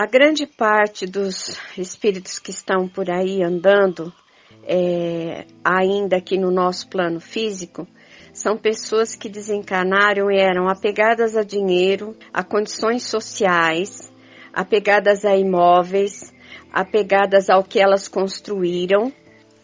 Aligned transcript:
A 0.00 0.06
grande 0.06 0.46
parte 0.46 1.04
dos 1.04 1.60
espíritos 1.76 2.38
que 2.38 2.50
estão 2.50 2.88
por 2.88 3.10
aí 3.10 3.42
andando, 3.42 4.10
é, 4.64 5.44
ainda 5.62 6.16
aqui 6.16 6.38
no 6.38 6.50
nosso 6.50 6.88
plano 6.88 7.20
físico, 7.20 7.86
são 8.32 8.56
pessoas 8.56 9.14
que 9.14 9.28
desencarnaram 9.28 10.30
e 10.30 10.38
eram 10.38 10.70
apegadas 10.70 11.36
a 11.36 11.42
dinheiro, 11.42 12.16
a 12.32 12.42
condições 12.42 13.02
sociais, 13.02 14.10
apegadas 14.54 15.22
a 15.26 15.36
imóveis, 15.36 16.32
apegadas 16.72 17.50
ao 17.50 17.62
que 17.62 17.78
elas 17.78 18.08
construíram, 18.08 19.12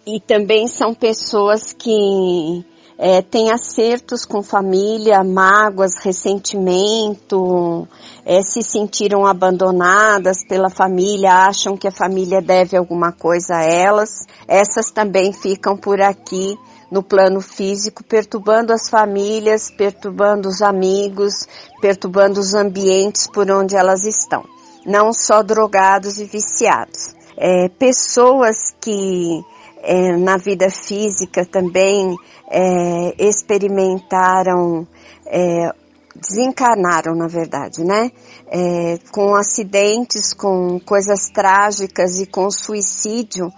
e 0.07 0.21
também 0.21 0.69
são 0.69 0.93
pessoas 0.93 1.73
que 1.73 2.63
é, 2.99 3.21
têm 3.21 3.51
acertos 3.51 4.25
com 4.25 4.43
família, 4.43 5.23
mágoas, 5.23 5.97
ressentimento, 6.03 7.87
é, 8.25 8.43
se 8.43 8.63
sentiram 8.63 9.27
abandonadas 9.27 10.39
pela 10.49 10.71
família, 10.71 11.47
acham 11.47 11.77
que 11.77 11.87
a 11.87 11.93
família 11.93 12.41
deve 12.41 12.77
alguma 12.77 13.13
coisa 13.13 13.57
a 13.57 13.63
elas. 13.63 14.27
Essas 14.49 14.91
também 14.91 15.33
ficam 15.33 15.77
por 15.77 16.01
aqui 16.01 16.57
no 16.91 17.03
plano 17.03 17.41
físico, 17.41 18.03
perturbando 18.03 18.73
as 18.73 18.89
famílias, 18.89 19.71
perturbando 19.71 20.49
os 20.49 20.63
amigos, 20.63 21.47
perturbando 21.81 22.41
os 22.41 22.55
ambientes 22.55 23.27
por 23.27 23.51
onde 23.51 23.77
elas 23.77 24.05
estão. 24.05 24.43
Não 24.87 25.13
só 25.13 25.43
drogados 25.43 26.19
e 26.19 26.25
viciados. 26.25 27.15
É, 27.37 27.69
pessoas 27.69 28.75
que 28.81 29.45
é, 29.87 30.17
na 30.17 30.37
vida 30.37 30.69
física 30.69 31.47
também 31.47 32.17
é, 32.51 33.15
experimentaram, 33.25 34.87
é, 35.27 35.73
desencarnaram 36.15 37.15
na 37.15 37.29
verdade, 37.29 37.85
né? 37.85 38.11
É, 38.49 38.99
com 39.13 39.35
acidentes, 39.37 40.35
com 40.35 40.81
coisas 40.81 41.31
trágicas 41.31 42.19
e 42.19 42.27
com 42.27 42.51
suicídio, 42.51 43.53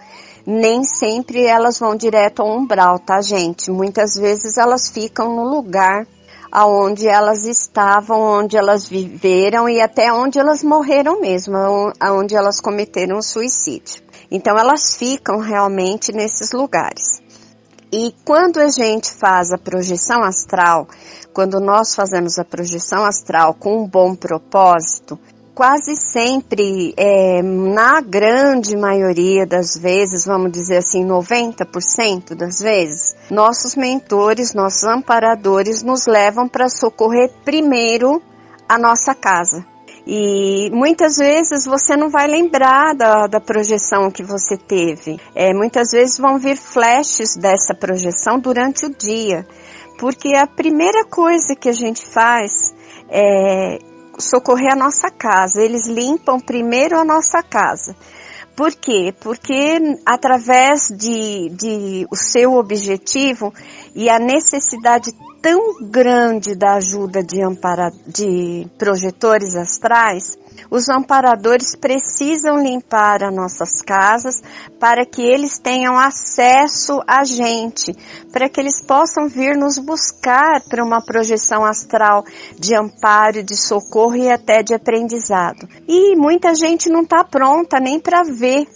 nem 0.47 0.85
sempre 0.85 1.45
elas 1.45 1.79
vão 1.79 1.97
direto 1.97 2.43
ao 2.43 2.59
umbral, 2.59 2.99
tá, 2.99 3.23
gente? 3.23 3.71
Muitas 3.71 4.15
vezes 4.15 4.59
elas 4.59 4.91
ficam 4.91 5.35
no 5.35 5.49
lugar 5.49 6.07
aonde 6.51 7.07
elas 7.07 7.45
estavam, 7.45 8.21
onde 8.21 8.57
elas 8.57 8.87
viveram 8.87 9.69
e 9.69 9.81
até 9.81 10.13
onde 10.13 10.39
elas 10.39 10.63
morreram 10.63 11.21
mesmo, 11.21 11.57
aonde 12.01 12.35
elas 12.35 12.61
cometeram 12.61 13.21
suicídio. 13.23 14.08
Então 14.31 14.59
elas 14.59 14.95
ficam 14.97 15.39
realmente 15.39 16.13
nesses 16.13 16.53
lugares. 16.53 17.23
E 17.91 18.15
quando 18.25 18.59
a 18.59 18.69
gente 18.69 19.11
faz 19.13 19.51
a 19.51 19.57
projeção 19.57 20.23
astral, 20.23 20.87
quando 21.33 21.59
nós 21.59 21.95
fazemos 21.95 22.39
a 22.39 22.45
projeção 22.45 23.05
astral 23.05 23.55
com 23.55 23.83
um 23.83 23.87
bom 23.87 24.15
propósito, 24.15 25.19
quase 25.55 25.97
sempre, 25.97 26.95
é, 26.97 27.43
na 27.43 28.01
grande 28.01 28.77
maioria 28.77 29.47
das 29.47 29.77
vezes, 29.77 30.25
vamos 30.25 30.53
dizer 30.53 30.77
assim, 30.77 31.05
90% 31.05 32.35
das 32.37 32.61
vezes, 32.61 33.17
nossos 33.31 33.75
mentores, 33.75 34.55
nossos 34.55 34.85
amparadores 34.85 35.83
nos 35.83 36.07
levam 36.07 36.47
para 36.47 36.69
socorrer 36.69 37.33
primeiro 37.45 38.23
a 38.69 38.79
nossa 38.79 39.15
casa. 39.15 39.67
E 40.11 40.71
muitas 40.71 41.19
vezes 41.19 41.67
você 41.67 41.95
não 41.95 42.09
vai 42.09 42.27
lembrar 42.27 42.95
da, 42.95 43.27
da 43.27 43.39
projeção 43.39 44.11
que 44.11 44.23
você 44.23 44.57
teve. 44.57 45.21
É, 45.35 45.53
muitas 45.53 45.91
vezes 45.91 46.17
vão 46.17 46.39
vir 46.39 46.57
flashes 46.57 47.37
dessa 47.37 47.75
projeção 47.75 48.39
durante 48.39 48.87
o 48.87 48.89
dia. 48.89 49.47
Porque 49.99 50.35
a 50.35 50.47
primeira 50.47 51.05
coisa 51.05 51.55
que 51.55 51.69
a 51.69 51.75
gente 51.75 52.07
faz 52.07 52.75
é 53.11 53.81
socorrer 54.19 54.73
a 54.73 54.77
nossa 54.77 55.11
casa. 55.11 55.61
Eles 55.61 55.87
limpam 55.87 56.41
primeiro 56.41 56.99
a 56.99 57.05
nossa 57.05 57.43
casa. 57.43 57.95
Por 58.57 58.75
quê? 58.75 59.15
Porque 59.21 59.79
através 60.07 60.89
de, 60.89 61.51
de 61.51 62.07
o 62.11 62.17
seu 62.17 62.55
objetivo 62.55 63.53
e 63.95 64.09
a 64.09 64.19
necessidade 64.19 65.13
tão 65.41 65.89
grande 65.89 66.55
da 66.55 66.75
ajuda 66.75 67.23
de, 67.23 67.43
ampara, 67.43 67.93
de 68.07 68.67
projetores 68.77 69.55
astrais, 69.55 70.39
os 70.71 70.89
amparadores 70.89 71.75
precisam 71.77 72.63
limpar 72.63 73.23
as 73.23 73.35
nossas 73.35 73.81
casas 73.81 74.43
para 74.79 75.07
que 75.07 75.23
eles 75.23 75.59
tenham 75.59 75.97
acesso 75.97 77.01
a 77.07 77.25
gente, 77.25 77.95
para 78.33 78.49
que 78.49 78.61
eles 78.61 78.83
possam 78.83 79.29
vir 79.29 79.57
nos 79.57 79.79
buscar 79.79 80.61
para 80.69 80.85
uma 80.85 81.01
projeção 81.01 81.65
astral 81.65 82.25
de 82.59 82.75
amparo, 82.75 83.43
de 83.43 83.57
socorro 83.57 84.17
e 84.17 84.31
até 84.31 84.63
de 84.63 84.75
aprendizado. 84.75 85.69
E 85.87 86.17
muita 86.17 86.55
gente 86.55 86.89
não 86.91 87.03
está 87.03 87.25
pronta 87.25 87.79
nem 87.79 88.01
para 88.01 88.23
ver 88.23 88.67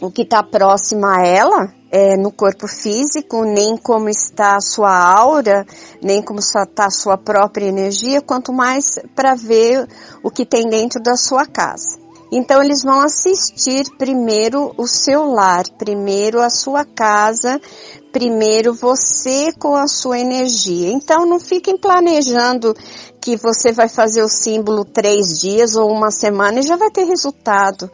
o 0.00 0.10
que 0.10 0.22
está 0.22 0.42
próximo 0.42 1.06
a 1.06 1.24
ela, 1.24 1.81
é, 1.92 2.16
no 2.16 2.32
corpo 2.32 2.66
físico, 2.66 3.44
nem 3.44 3.76
como 3.76 4.08
está 4.08 4.56
a 4.56 4.60
sua 4.62 4.90
aura, 4.90 5.66
nem 6.02 6.22
como 6.22 6.40
está 6.40 6.86
a 6.86 6.90
sua 6.90 7.18
própria 7.18 7.66
energia, 7.66 8.22
quanto 8.22 8.50
mais 8.50 8.98
para 9.14 9.34
ver 9.34 9.86
o 10.22 10.30
que 10.30 10.46
tem 10.46 10.66
dentro 10.70 11.02
da 11.02 11.16
sua 11.16 11.44
casa. 11.44 12.00
Então 12.32 12.62
eles 12.62 12.82
vão 12.82 13.02
assistir 13.02 13.84
primeiro 13.98 14.72
o 14.78 14.86
seu 14.86 15.30
lar, 15.30 15.64
primeiro 15.76 16.40
a 16.40 16.48
sua 16.48 16.82
casa, 16.82 17.60
primeiro 18.10 18.72
você 18.72 19.52
com 19.58 19.76
a 19.76 19.86
sua 19.86 20.18
energia. 20.18 20.90
Então 20.90 21.26
não 21.26 21.38
fiquem 21.38 21.76
planejando 21.76 22.74
que 23.20 23.36
você 23.36 23.70
vai 23.70 23.86
fazer 23.86 24.22
o 24.22 24.28
símbolo 24.30 24.82
três 24.82 25.38
dias 25.40 25.76
ou 25.76 25.90
uma 25.92 26.10
semana 26.10 26.58
e 26.58 26.62
já 26.62 26.74
vai 26.76 26.90
ter 26.90 27.04
resultado. 27.04 27.90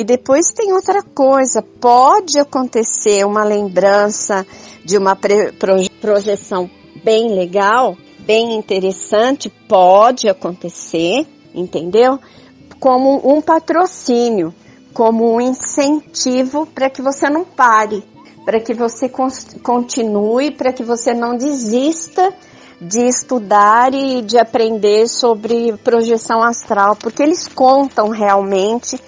E 0.00 0.04
depois 0.04 0.50
tem 0.50 0.72
outra 0.72 1.02
coisa, 1.02 1.60
pode 1.60 2.38
acontecer 2.38 3.22
uma 3.26 3.44
lembrança 3.44 4.46
de 4.82 4.96
uma 4.96 5.14
projeção 6.00 6.70
bem 7.04 7.34
legal, 7.34 7.98
bem 8.20 8.56
interessante, 8.56 9.50
pode 9.68 10.26
acontecer, 10.26 11.26
entendeu? 11.54 12.18
Como 12.78 13.20
um 13.30 13.42
patrocínio, 13.42 14.54
como 14.94 15.34
um 15.34 15.38
incentivo 15.38 16.64
para 16.64 16.88
que 16.88 17.02
você 17.02 17.28
não 17.28 17.44
pare, 17.44 18.02
para 18.46 18.58
que 18.58 18.72
você 18.72 19.06
continue, 19.62 20.50
para 20.50 20.72
que 20.72 20.82
você 20.82 21.12
não 21.12 21.36
desista 21.36 22.32
de 22.80 23.06
estudar 23.06 23.92
e 23.92 24.22
de 24.22 24.38
aprender 24.38 25.06
sobre 25.08 25.76
projeção 25.84 26.42
astral, 26.42 26.96
porque 26.96 27.22
eles 27.22 27.46
contam 27.46 28.08
realmente 28.08 28.98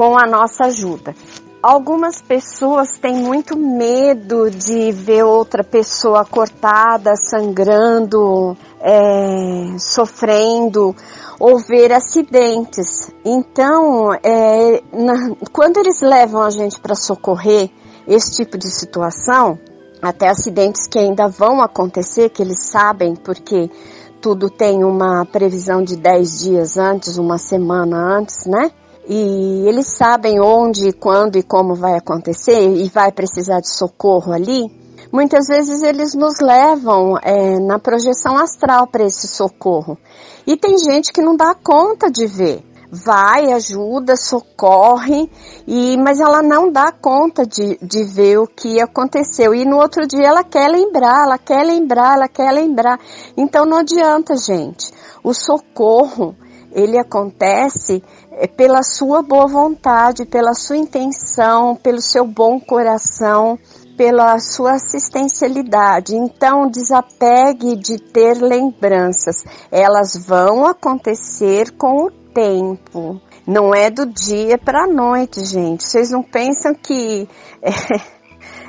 com 0.00 0.18
a 0.18 0.26
nossa 0.26 0.64
ajuda. 0.64 1.14
Algumas 1.62 2.22
pessoas 2.22 2.96
têm 2.96 3.16
muito 3.16 3.54
medo 3.54 4.50
de 4.50 4.90
ver 4.92 5.24
outra 5.24 5.62
pessoa 5.62 6.24
cortada, 6.24 7.16
sangrando, 7.16 8.56
é, 8.80 9.76
sofrendo 9.78 10.96
ou 11.38 11.58
ver 11.58 11.92
acidentes. 11.92 13.12
Então, 13.22 14.14
é, 14.24 14.82
na, 14.90 15.36
quando 15.52 15.76
eles 15.76 16.00
levam 16.00 16.40
a 16.40 16.48
gente 16.48 16.80
para 16.80 16.94
socorrer 16.94 17.68
esse 18.08 18.36
tipo 18.36 18.56
de 18.56 18.70
situação, 18.70 19.58
até 20.00 20.30
acidentes 20.30 20.86
que 20.86 20.98
ainda 20.98 21.28
vão 21.28 21.60
acontecer, 21.60 22.30
que 22.30 22.40
eles 22.40 22.70
sabem 22.70 23.14
porque 23.14 23.70
tudo 24.18 24.48
tem 24.48 24.82
uma 24.82 25.26
previsão 25.26 25.82
de 25.82 25.94
10 25.94 26.40
dias 26.40 26.78
antes, 26.78 27.18
uma 27.18 27.36
semana 27.36 28.16
antes, 28.16 28.46
né? 28.46 28.72
E 29.12 29.66
eles 29.66 29.88
sabem 29.88 30.40
onde, 30.40 30.92
quando 30.92 31.36
e 31.36 31.42
como 31.42 31.74
vai 31.74 31.96
acontecer 31.96 32.60
e 32.76 32.88
vai 32.88 33.10
precisar 33.10 33.58
de 33.58 33.68
socorro 33.68 34.32
ali, 34.32 34.70
muitas 35.10 35.48
vezes 35.48 35.82
eles 35.82 36.14
nos 36.14 36.38
levam 36.40 37.18
é, 37.20 37.58
na 37.58 37.76
projeção 37.80 38.38
astral 38.38 38.86
para 38.86 39.04
esse 39.04 39.26
socorro. 39.26 39.98
E 40.46 40.56
tem 40.56 40.78
gente 40.78 41.12
que 41.12 41.20
não 41.20 41.34
dá 41.34 41.56
conta 41.56 42.08
de 42.08 42.24
ver. 42.24 42.64
Vai, 42.88 43.52
ajuda, 43.52 44.14
socorre, 44.16 45.28
e, 45.66 45.96
mas 45.96 46.20
ela 46.20 46.40
não 46.40 46.70
dá 46.70 46.92
conta 46.92 47.44
de, 47.44 47.78
de 47.82 48.04
ver 48.04 48.38
o 48.38 48.46
que 48.46 48.80
aconteceu. 48.80 49.52
E 49.52 49.64
no 49.64 49.78
outro 49.78 50.06
dia 50.06 50.28
ela 50.28 50.44
quer 50.44 50.68
lembrar, 50.68 51.24
ela 51.24 51.38
quer 51.38 51.64
lembrar, 51.64 52.14
ela 52.14 52.28
quer 52.28 52.52
lembrar. 52.52 53.00
Então 53.36 53.66
não 53.66 53.78
adianta, 53.78 54.36
gente. 54.36 54.92
O 55.22 55.34
socorro, 55.34 56.36
ele 56.72 56.98
acontece 56.98 58.02
é 58.32 58.46
pela 58.46 58.82
sua 58.82 59.22
boa 59.22 59.46
vontade, 59.46 60.24
pela 60.24 60.54
sua 60.54 60.76
intenção, 60.76 61.76
pelo 61.76 62.00
seu 62.00 62.26
bom 62.26 62.58
coração, 62.58 63.58
pela 63.96 64.38
sua 64.38 64.72
assistencialidade. 64.72 66.16
Então, 66.16 66.70
desapegue 66.70 67.76
de 67.76 67.98
ter 67.98 68.38
lembranças. 68.40 69.44
Elas 69.70 70.16
vão 70.16 70.64
acontecer 70.64 71.72
com 71.72 72.06
o 72.06 72.10
tempo. 72.10 73.20
Não 73.46 73.74
é 73.74 73.90
do 73.90 74.06
dia 74.06 74.56
para 74.56 74.84
a 74.84 74.86
noite, 74.86 75.44
gente. 75.44 75.84
Vocês 75.84 76.10
não 76.10 76.22
pensam 76.22 76.74
que 76.74 77.28
é, 77.60 77.70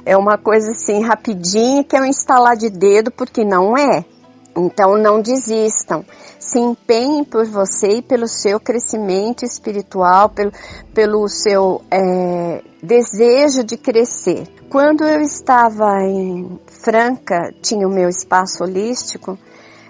é 0.13 0.18
uma 0.18 0.38
coisa 0.38 0.71
assim 0.71 1.01
rapidinha, 1.01 1.83
que 1.83 1.95
é 1.95 2.01
um 2.01 2.06
instalar 2.06 2.57
de 2.57 2.69
dedo, 2.69 3.09
porque 3.12 3.45
não 3.45 3.77
é. 3.77 4.03
Então 4.62 4.96
não 4.96 5.19
desistam, 5.22 6.06
se 6.40 6.60
empenhem 6.60 7.24
por 7.24 7.46
você 7.48 7.98
e 7.98 8.02
pelo 8.02 8.28
seu 8.28 8.60
crescimento 8.60 9.44
espiritual, 9.44 10.30
pelo, 10.30 10.52
pelo 10.94 11.28
seu 11.28 11.81
é, 11.90 12.62
desejo 12.84 13.63
de 13.63 13.75
crescer. 13.75 14.48
Quando 14.69 15.04
eu 15.04 15.19
estava 15.22 16.04
em 16.04 16.60
Franca, 16.68 17.52
tinha 17.62 17.88
o 17.88 17.92
meu 17.92 18.08
espaço 18.08 18.63
holístico 18.63 19.38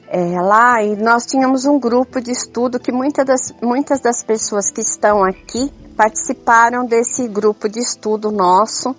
é, 0.08 0.42
lá 0.42 0.82
e 0.82 0.96
nós 0.96 1.26
tínhamos 1.26 1.66
um 1.66 1.78
grupo 1.78 2.22
de 2.22 2.32
estudo 2.32 2.80
que 2.80 2.92
muitas 2.92 3.26
das, 3.26 3.54
muitas 3.62 4.02
das 4.02 4.24
pessoas 4.24 4.72
que 4.72 4.82
estão 4.82 5.24
aqui 5.24 5.72
participaram 5.98 6.86
desse 6.86 7.28
grupo 7.28 7.68
de 7.68 7.80
estudo 7.80 8.32
nosso, 8.32 8.96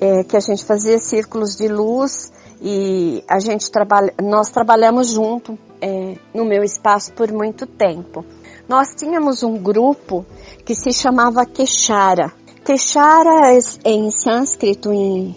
é, 0.00 0.24
que 0.24 0.36
a 0.36 0.40
gente 0.40 0.64
fazia 0.64 0.98
círculos 0.98 1.56
de 1.56 1.68
luz 1.68 2.33
e 2.60 3.22
a 3.28 3.38
gente 3.38 3.70
trabalha, 3.70 4.12
nós 4.22 4.50
trabalhamos 4.50 5.08
junto 5.08 5.58
é, 5.80 6.16
no 6.34 6.44
meu 6.44 6.62
espaço 6.62 7.12
por 7.12 7.30
muito 7.32 7.66
tempo. 7.66 8.24
Nós 8.68 8.94
tínhamos 8.94 9.42
um 9.42 9.58
grupo 9.58 10.24
que 10.64 10.74
se 10.74 10.92
chamava 10.92 11.44
Keshara. 11.44 12.32
Keshara 12.64 13.52
é 13.52 13.90
em 13.90 14.10
sânscrito, 14.10 14.92
em 14.92 15.36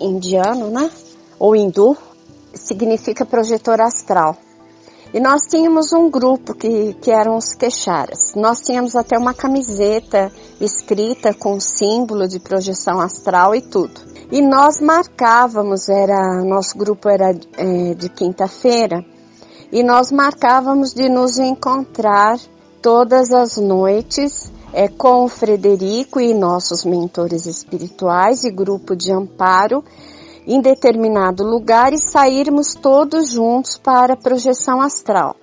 indiano, 0.00 0.70
né? 0.70 0.90
Ou 1.38 1.56
hindu, 1.56 1.96
significa 2.54 3.26
projetor 3.26 3.80
astral. 3.80 4.36
E 5.12 5.20
nós 5.20 5.42
tínhamos 5.48 5.92
um 5.92 6.10
grupo 6.10 6.54
que, 6.54 6.92
que 7.00 7.10
eram 7.10 7.36
os 7.36 7.54
queixaras. 7.54 8.34
Nós 8.36 8.60
tínhamos 8.60 8.94
até 8.94 9.16
uma 9.16 9.32
camiseta 9.32 10.30
escrita 10.60 11.32
com 11.32 11.58
símbolo 11.58 12.28
de 12.28 12.38
projeção 12.38 13.00
astral 13.00 13.54
e 13.54 13.62
tudo. 13.62 14.07
E 14.30 14.42
nós 14.42 14.78
marcávamos, 14.80 15.88
era 15.88 16.44
nosso 16.44 16.76
grupo 16.76 17.08
era 17.08 17.30
é, 17.56 17.94
de 17.94 18.10
quinta-feira, 18.10 19.02
e 19.72 19.82
nós 19.82 20.12
marcávamos 20.12 20.92
de 20.92 21.08
nos 21.08 21.38
encontrar 21.38 22.38
todas 22.82 23.32
as 23.32 23.56
noites 23.56 24.52
é, 24.72 24.86
com 24.86 25.24
o 25.24 25.28
Frederico 25.28 26.20
e 26.20 26.34
nossos 26.34 26.84
mentores 26.84 27.46
espirituais 27.46 28.44
e 28.44 28.50
grupo 28.50 28.94
de 28.94 29.10
amparo 29.10 29.82
em 30.46 30.60
determinado 30.60 31.42
lugar 31.42 31.92
e 31.92 31.98
sairmos 31.98 32.74
todos 32.74 33.30
juntos 33.30 33.78
para 33.78 34.14
a 34.14 34.16
projeção 34.16 34.80
astral. 34.80 35.36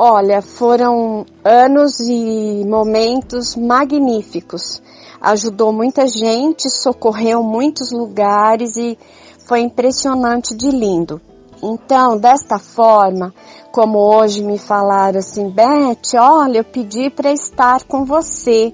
Olha, 0.00 0.40
foram 0.40 1.26
anos 1.44 1.98
e 1.98 2.64
momentos 2.64 3.56
magníficos 3.56 4.80
ajudou 5.20 5.72
muita 5.72 6.06
gente, 6.06 6.70
socorreu 6.70 7.42
muitos 7.42 7.90
lugares 7.90 8.76
e 8.76 8.96
foi 9.44 9.58
impressionante 9.62 10.54
de 10.54 10.70
lindo. 10.70 11.20
Então, 11.60 12.16
desta 12.16 12.60
forma, 12.60 13.34
como 13.72 13.98
hoje 13.98 14.44
me 14.44 14.56
falaram 14.56 15.18
assim, 15.18 15.50
Beth, 15.50 16.16
olha, 16.16 16.58
eu 16.58 16.64
pedi 16.64 17.10
para 17.10 17.32
estar 17.32 17.82
com 17.82 18.04
você. 18.04 18.72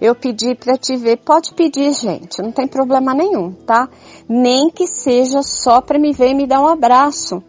Eu 0.00 0.16
pedi 0.16 0.56
para 0.56 0.76
te 0.76 0.96
ver. 0.96 1.18
Pode 1.18 1.54
pedir, 1.54 1.92
gente, 1.92 2.42
não 2.42 2.50
tem 2.50 2.66
problema 2.66 3.14
nenhum, 3.14 3.52
tá? 3.52 3.88
Nem 4.28 4.68
que 4.70 4.88
seja 4.88 5.40
só 5.40 5.80
para 5.80 6.00
me 6.00 6.12
ver 6.12 6.30
e 6.30 6.34
me 6.34 6.48
dar 6.48 6.60
um 6.60 6.66
abraço. 6.66 7.40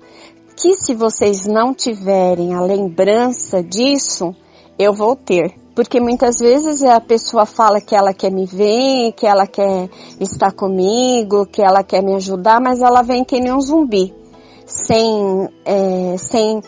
Que 0.56 0.76
se 0.76 0.94
vocês 0.94 1.46
não 1.46 1.74
tiverem 1.74 2.54
a 2.54 2.62
lembrança 2.62 3.62
disso, 3.62 4.34
eu 4.78 4.94
vou 4.94 5.16
ter 5.16 5.66
porque 5.76 6.00
muitas 6.00 6.40
vezes 6.40 6.82
a 6.84 7.02
pessoa 7.02 7.46
fala 7.46 7.82
que 7.82 7.94
ela 7.94 8.14
quer 8.14 8.32
me 8.32 8.46
ver, 8.46 9.12
que 9.12 9.28
ela 9.28 9.46
quer 9.46 9.90
estar 10.22 10.54
comigo, 10.54 11.46
que 11.46 11.62
ela 11.62 11.84
quer 11.84 12.02
me 12.02 12.16
ajudar, 12.16 12.62
mas 12.62 12.82
ela 12.82 13.02
vem 13.02 13.26
que 13.26 13.42
nem 13.42 13.54
um 13.54 13.60
zumbi, 13.60 14.14
sem, 14.66 15.50
é, 15.66 16.16
sem 16.18 16.62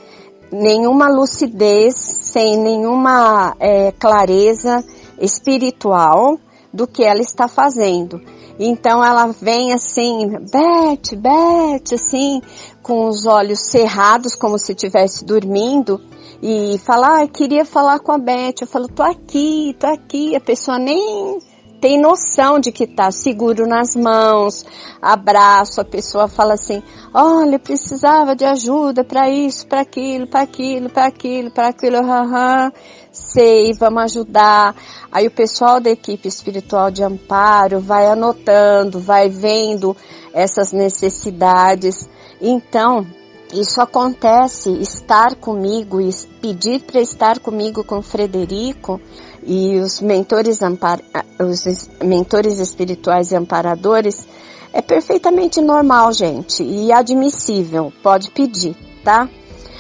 nenhuma 0.52 1.08
lucidez, 1.08 1.96
sem 1.96 2.58
nenhuma 2.58 3.56
é, 3.62 3.94
clareza 3.94 4.84
espiritual 5.22 6.38
do 6.74 6.86
que 6.86 7.02
ela 7.02 7.22
está 7.22 7.48
fazendo. 7.48 8.22
Então 8.60 9.06
ela 9.06 9.28
vem 9.28 9.72
assim, 9.72 10.28
Beth, 10.52 11.16
Beth, 11.16 11.94
assim, 11.94 12.42
com 12.88 13.10
os 13.10 13.26
olhos 13.26 13.60
cerrados, 13.70 14.34
como 14.34 14.58
se 14.58 14.72
estivesse 14.72 15.26
dormindo, 15.26 16.02
e 16.42 16.80
falar, 16.80 17.24
ah, 17.24 17.28
queria 17.28 17.66
falar 17.66 18.00
com 18.00 18.14
a 18.14 18.18
Beth. 18.18 18.62
Eu 18.62 18.68
falo, 18.68 18.88
tô 18.88 19.04
aqui, 19.04 19.76
tô 19.78 19.88
aqui. 19.88 20.36
A 20.36 20.40
pessoa 20.40 20.80
nem 20.80 21.38
tem 21.82 22.00
noção 22.02 22.60
de 22.60 22.72
que 22.72 22.88
tá 22.88 23.12
seguro 23.12 23.68
nas 23.68 23.96
mãos, 23.96 24.66
abraço, 25.02 25.80
a 25.80 25.86
pessoa 25.86 26.28
fala 26.28 26.56
assim, 26.56 26.82
olha, 27.14 27.60
precisava 27.60 28.36
de 28.36 28.44
ajuda 28.46 29.04
para 29.04 29.30
isso, 29.30 29.68
para 29.68 29.82
aquilo, 29.82 30.26
para 30.26 30.42
aquilo, 30.42 30.90
para 30.90 31.06
aquilo, 31.06 31.52
para 31.52 31.68
aquilo, 31.68 31.98
haha, 31.98 32.74
sei, 33.18 33.74
vamos 33.74 34.04
ajudar. 34.04 34.76
Aí 35.12 35.28
o 35.28 35.32
pessoal 35.32 35.80
da 35.80 35.90
equipe 35.90 36.28
espiritual 36.28 36.92
de 36.92 37.04
amparo 37.04 37.80
vai 37.80 38.08
anotando, 38.08 39.00
vai 39.00 39.30
vendo 39.30 39.96
essas 40.34 40.72
necessidades. 40.72 42.08
Então, 42.40 43.06
isso 43.54 43.82
acontece, 43.82 44.72
estar 44.82 45.36
comigo 45.36 46.02
e 46.02 46.14
pedir 46.42 46.82
para 46.82 47.00
estar 47.00 47.40
comigo 47.40 47.84
com 47.84 48.02
Frederico 48.02 49.00
e 49.44 49.78
os 49.80 50.02
mentores, 50.02 50.62
ampar, 50.62 51.00
os 51.40 51.90
mentores 52.04 52.60
espirituais 52.60 53.32
e 53.32 53.36
amparadores 53.36 54.28
é 54.74 54.82
perfeitamente 54.82 55.62
normal, 55.62 56.12
gente, 56.12 56.62
e 56.62 56.92
admissível, 56.92 57.92
pode 58.04 58.30
pedir, 58.32 58.76
tá? 59.04 59.30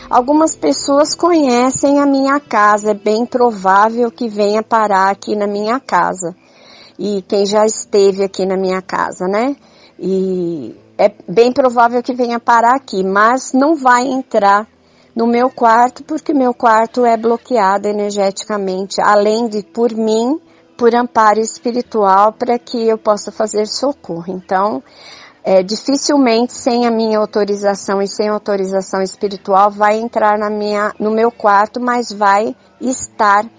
Algumas 0.10 0.56
pessoas 0.56 1.14
conhecem 1.14 2.00
a 2.00 2.06
minha 2.06 2.40
casa, 2.40 2.92
é 2.92 2.94
bem 2.94 3.26
provável 3.26 4.10
que 4.10 4.30
venha 4.30 4.64
parar 4.64 5.10
aqui 5.10 5.36
na 5.36 5.46
minha 5.46 5.82
casa. 5.82 6.34
E 6.98 7.22
quem 7.28 7.46
já 7.46 7.66
esteve 7.66 8.24
aqui 8.24 8.46
na 8.46 8.56
minha 8.56 8.82
casa, 8.82 9.28
né? 9.28 9.56
E 10.00 10.74
é 10.98 11.12
bem 11.28 11.52
provável 11.52 12.02
que 12.02 12.14
venha 12.14 12.40
parar 12.40 12.76
aqui, 12.76 13.04
mas 13.04 13.52
não 13.52 13.76
vai 13.76 14.08
entrar 14.08 14.66
no 15.14 15.28
meu 15.28 15.50
quarto 15.50 16.04
porque 16.06 16.34
meu 16.34 16.54
quarto 16.54 17.06
é 17.06 17.18
bloqueado 17.18 17.90
energeticamente, 17.90 19.02
além 19.02 19.50
de 19.50 19.62
por 19.62 19.92
mim, 19.94 20.40
por 20.78 20.96
amparo 20.96 21.42
espiritual 21.42 22.32
para 22.32 22.58
que 22.58 22.88
eu 22.88 22.98
possa 22.98 23.30
fazer 23.30 23.68
socorro. 23.68 24.26
Então, 24.30 24.82
é, 25.48 25.64
dificilmente 25.64 26.52
sem 26.52 26.86
a 26.86 26.92
minha 26.92 27.18
autorização 27.18 28.02
e 28.02 28.08
sem 28.08 28.28
autorização 28.28 29.02
espiritual 29.02 29.72
vai 29.72 29.98
entrar 29.98 30.38
na 30.38 30.50
minha, 30.50 30.94
no 31.00 31.10
meu 31.10 31.32
quarto, 31.32 31.80
mas 31.80 32.12
vai 32.12 32.54
estar 32.82 33.50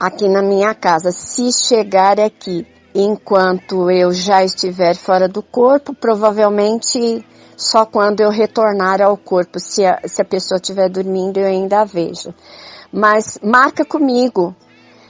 aqui 0.00 0.28
na 0.28 0.42
minha 0.42 0.74
casa. 0.74 1.12
Se 1.12 1.52
chegar 1.52 2.18
aqui 2.18 2.66
enquanto 2.92 3.88
eu 3.92 4.12
já 4.12 4.42
estiver 4.42 4.96
fora 4.96 5.28
do 5.28 5.40
corpo, 5.40 5.94
provavelmente 5.94 7.24
só 7.56 7.86
quando 7.86 8.22
eu 8.22 8.30
retornar 8.30 9.00
ao 9.00 9.16
corpo, 9.16 9.60
se 9.60 9.86
a, 9.86 10.00
se 10.04 10.20
a 10.20 10.24
pessoa 10.24 10.56
estiver 10.56 10.88
dormindo, 10.88 11.38
eu 11.38 11.46
ainda 11.46 11.82
a 11.82 11.84
vejo. 11.84 12.34
Mas 12.92 13.38
marca 13.40 13.84
comigo, 13.84 14.52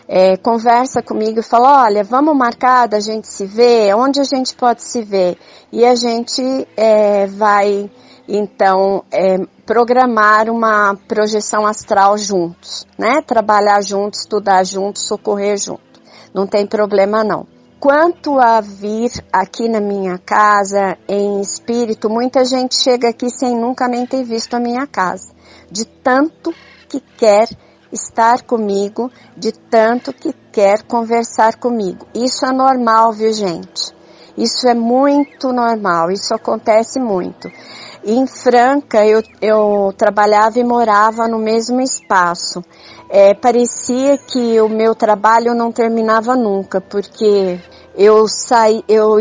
é, 0.09 0.37
conversa 0.37 1.03
comigo 1.03 1.41
e 1.41 1.43
fala, 1.43 1.85
olha, 1.85 2.05
vamos 2.05 2.37
marcar 2.37 2.87
da 2.87 3.01
gente 3.01 3.29
se 3.29 3.45
ver, 3.45 3.95
onde 3.95 4.21
a 4.21 4.25
gente 4.25 4.55
pode 4.55 4.83
se 4.83 5.03
ver? 5.03 5.37
E 5.73 5.85
a 5.85 5.95
gente 5.95 6.43
é, 6.77 7.27
vai, 7.27 7.91
então, 8.29 9.05
é, 9.11 9.39
programar 9.65 10.49
uma 10.49 10.97
projeção 11.09 11.67
astral 11.67 12.17
juntos, 12.17 12.87
né? 12.97 13.21
Trabalhar 13.21 13.83
juntos, 13.83 14.21
estudar 14.21 14.65
juntos, 14.65 15.03
socorrer 15.03 15.57
junto. 15.59 15.83
Não 16.33 16.47
tem 16.47 16.67
problema 16.67 17.25
não. 17.25 17.47
Quanto 17.81 18.39
a 18.39 18.61
vir 18.61 19.11
aqui 19.33 19.69
na 19.69 19.81
minha 19.81 20.19
casa 20.19 20.97
em 21.09 21.41
espírito, 21.41 22.09
muita 22.09 22.45
gente 22.45 22.75
chega 22.75 23.09
aqui 23.09 23.29
sem 23.29 23.55
nunca 23.55 23.87
nem 23.87 24.07
ter 24.07 24.25
visto 24.25 24.55
a 24.55 24.61
minha 24.61 24.87
casa. 24.87 25.35
De 25.71 25.85
tanto 25.85 26.55
que 26.89 27.01
quer 27.01 27.49
estar 27.93 28.43
comigo, 28.43 29.11
de 29.37 29.53
tanto 29.53 30.13
que 30.13 30.33
quer 30.53 30.83
conversar 30.83 31.57
comigo. 31.57 32.07
Isso 32.15 32.45
é 32.45 32.53
normal, 32.53 33.13
viu, 33.13 33.33
gente? 33.33 33.95
Isso 34.37 34.69
é 34.69 34.75
muito 34.75 35.53
normal, 35.53 36.11
isso 36.11 36.35
acontece 36.35 37.01
muito. 37.01 37.51
Em 38.05 38.27
Franca, 38.27 39.05
eu, 39.05 39.23
eu 39.41 39.93
trabalhava 39.97 40.59
e 40.59 40.65
morava 40.65 41.27
no 41.27 41.39
mesmo 41.39 41.81
espaço 41.81 42.63
é, 43.09 43.35
parecia 43.35 44.19
que 44.19 44.61
o 44.61 44.69
meu 44.69 44.95
trabalho 44.95 45.55
não 45.55 45.71
terminava 45.71 46.35
nunca, 46.35 46.81
porque 46.81 47.59
eu, 47.95 48.27
saí, 48.29 48.83
eu 48.89 49.17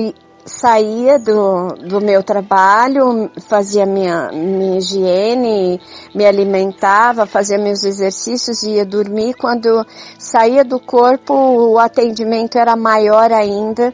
saía 0.45 1.17
do, 1.17 1.69
do 1.69 1.99
meu 1.99 2.21
trabalho, 2.21 3.31
fazia 3.47 3.85
minha, 3.85 4.31
minha 4.31 4.77
higiene, 4.77 5.81
me 6.13 6.25
alimentava, 6.25 7.25
fazia 7.25 7.57
meus 7.57 7.83
exercícios, 7.83 8.61
ia 8.61 8.85
dormir. 8.85 9.33
Quando 9.33 9.85
saía 10.19 10.63
do 10.63 10.79
corpo, 10.79 11.33
o 11.33 11.79
atendimento 11.79 12.57
era 12.57 12.75
maior 12.75 13.33
ainda 13.33 13.91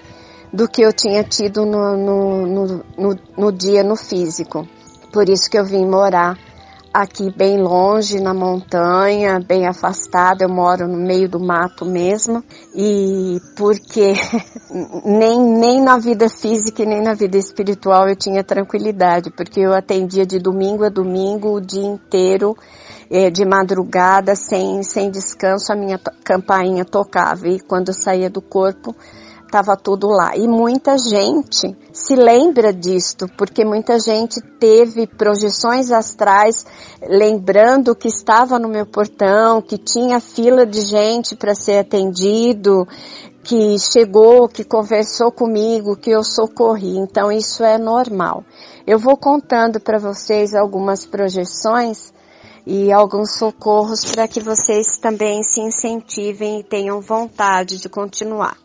do 0.51 0.67
que 0.67 0.81
eu 0.81 0.91
tinha 0.91 1.23
tido 1.23 1.65
no, 1.65 1.95
no, 1.95 2.45
no, 2.45 2.83
no, 2.97 3.19
no 3.37 3.51
dia 3.51 3.81
no 3.81 3.95
físico. 3.95 4.67
Por 5.13 5.29
isso 5.29 5.49
que 5.49 5.57
eu 5.57 5.63
vim 5.63 5.85
morar 5.85 6.37
aqui 6.93 7.31
bem 7.31 7.57
longe, 7.57 8.19
na 8.19 8.33
montanha, 8.33 9.39
bem 9.39 9.65
afastada, 9.65 10.43
eu 10.43 10.49
moro 10.49 10.87
no 10.87 10.97
meio 10.97 11.29
do 11.29 11.39
mato 11.39 11.85
mesmo, 11.85 12.43
e 12.75 13.39
porque 13.55 14.13
nem, 15.05 15.39
nem 15.39 15.81
na 15.81 15.97
vida 15.97 16.29
física 16.29 16.83
e 16.83 16.85
nem 16.85 17.01
na 17.01 17.13
vida 17.13 17.37
espiritual 17.37 18.09
eu 18.09 18.15
tinha 18.15 18.43
tranquilidade, 18.43 19.31
porque 19.31 19.61
eu 19.61 19.73
atendia 19.73 20.25
de 20.25 20.39
domingo 20.39 20.83
a 20.83 20.89
domingo 20.89 21.55
o 21.55 21.61
dia 21.61 21.85
inteiro, 21.85 22.57
eh, 23.09 23.29
de 23.29 23.45
madrugada, 23.45 24.35
sem, 24.35 24.83
sem 24.83 25.09
descanso, 25.09 25.71
a 25.71 25.75
minha 25.75 25.99
campainha 26.23 26.83
tocava, 26.83 27.47
e 27.47 27.59
quando 27.59 27.93
saía 27.93 28.29
do 28.29 28.41
corpo, 28.41 28.95
estava 29.51 29.75
tudo 29.75 30.07
lá. 30.07 30.35
E 30.37 30.47
muita 30.47 30.97
gente 30.97 31.75
se 31.91 32.15
lembra 32.15 32.73
disto, 32.73 33.27
porque 33.37 33.65
muita 33.65 33.99
gente 33.99 34.39
teve 34.57 35.05
projeções 35.05 35.91
astrais 35.91 36.65
lembrando 37.01 37.93
que 37.93 38.07
estava 38.07 38.57
no 38.57 38.69
meu 38.69 38.85
portão, 38.85 39.61
que 39.61 39.77
tinha 39.77 40.21
fila 40.21 40.65
de 40.65 40.81
gente 40.81 41.35
para 41.35 41.53
ser 41.53 41.79
atendido, 41.79 42.87
que 43.43 43.77
chegou, 43.77 44.47
que 44.47 44.63
conversou 44.63 45.31
comigo, 45.31 45.97
que 45.97 46.11
eu 46.11 46.23
socorri. 46.23 46.97
Então 46.97 47.29
isso 47.29 47.61
é 47.63 47.77
normal. 47.77 48.45
Eu 48.87 48.97
vou 48.97 49.17
contando 49.17 49.81
para 49.81 49.99
vocês 49.99 50.55
algumas 50.55 51.05
projeções 51.05 52.13
e 52.65 52.91
alguns 52.91 53.37
socorros 53.37 54.05
para 54.05 54.27
que 54.27 54.39
vocês 54.39 54.97
também 54.97 55.43
se 55.43 55.59
incentivem 55.59 56.59
e 56.59 56.63
tenham 56.63 57.01
vontade 57.01 57.79
de 57.79 57.89
continuar. 57.89 58.55